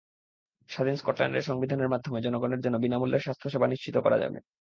স্বাধীন 0.69 0.95
স্কটল্যান্ডের 0.95 1.41
সংবিধানের 1.41 1.89
মাধ্যমে 1.89 2.19
জনগণের 2.21 2.61
জন্য 2.61 2.75
বিনা 2.77 2.97
মূল্যের 2.99 3.23
স্বাস্থ্যসেবা 3.23 3.67
নিশ্চিত 3.67 3.95
করা 3.97 4.17
যাবে। 4.17 4.37